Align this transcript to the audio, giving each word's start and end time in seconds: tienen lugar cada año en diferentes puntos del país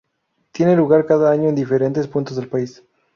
tienen 0.51 0.79
lugar 0.79 1.05
cada 1.05 1.29
año 1.29 1.47
en 1.49 1.53
diferentes 1.53 2.07
puntos 2.07 2.35
del 2.35 2.47
país 2.49 2.81